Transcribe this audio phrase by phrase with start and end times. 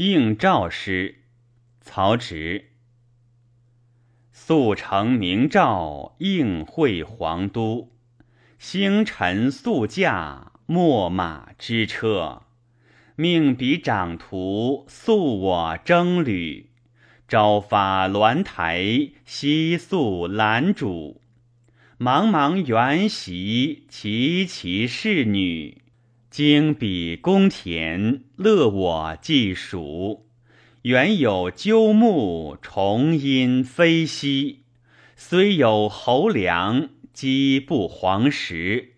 [0.00, 1.24] 应诏诗，
[1.80, 2.66] 曹植。
[4.30, 7.90] 速成明诏，应会皇都。
[8.60, 12.42] 星辰速驾，秣马之车。
[13.16, 16.70] 命彼长途，速我征旅。
[17.26, 21.16] 朝发鸾台，夕宿兰渚。
[21.98, 25.82] 茫茫原席，萋萋侍女。
[26.30, 30.26] 经彼宫田，乐我计数。
[30.82, 34.60] 原有鸠木，重阴飞兮；
[35.16, 38.96] 虽有侯梁，鸡不黄石。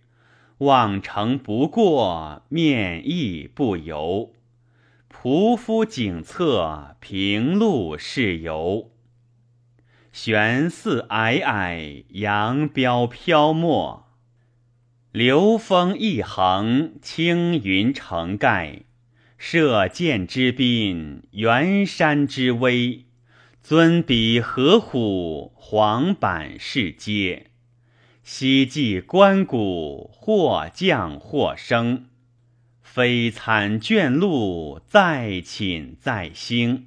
[0.59, 4.33] 望城不过，面亦不由。
[5.09, 8.91] 仆夫景侧，平路是游。
[10.13, 14.10] 悬寺霭霭，扬镳飘没。
[15.13, 18.83] 流风一横，青云成盖。
[19.37, 23.07] 射箭之滨，远山之危。
[23.61, 27.47] 尊彼何虎，黄板是阶。
[28.23, 32.07] 夕祭关谷，或降或升。
[32.81, 36.87] 非参眷路，在寝在兴。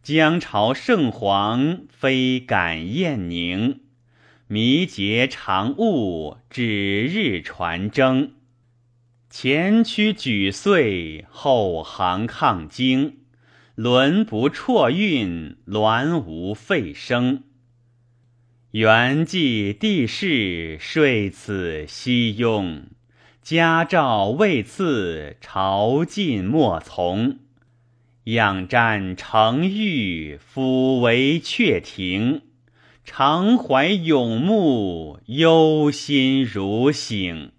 [0.00, 3.80] 江朝圣皇，非感雁宁。
[4.50, 8.32] 弥节长务，指日传征。
[9.28, 13.18] 前驱举燧，后行抗荆。
[13.74, 17.42] 轮不辍运，鸾无废声。
[18.70, 22.84] 元济帝室，睡此西庸。
[23.42, 27.40] 家诏未赐，朝觐莫从。
[28.24, 32.40] 仰瞻成玉，俯为阙庭。
[33.10, 37.52] 常怀永慕，忧心如醒。